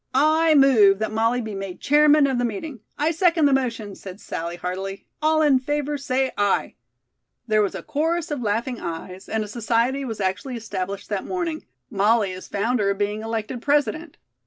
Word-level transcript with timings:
I 0.15 0.55
move 0.55 0.97
that 0.97 1.11
Molly 1.11 1.41
be 1.41 1.53
made 1.53 1.79
chairman 1.79 2.25
of 2.25 2.39
the 2.39 2.43
meeting." 2.43 2.79
"I 2.97 3.11
second 3.11 3.45
the 3.45 3.53
motion," 3.53 3.93
said 3.93 4.19
Sallie 4.19 4.55
heartily. 4.55 5.05
"All 5.21 5.43
in 5.43 5.59
favor 5.59 5.95
say 5.95 6.31
'aye.'" 6.39 6.73
There 7.45 7.61
was 7.61 7.75
a 7.75 7.83
chorus 7.83 8.31
of 8.31 8.41
laughing 8.41 8.79
"ayes" 8.81 9.29
and 9.29 9.43
a 9.43 9.47
society 9.47 10.03
was 10.03 10.19
actually 10.19 10.55
established 10.57 11.09
that 11.09 11.23
morning, 11.27 11.65
Molly, 11.91 12.33
as 12.33 12.47
founder, 12.47 12.95
being 12.95 13.21
elected 13.21 13.61
President. 13.61 14.17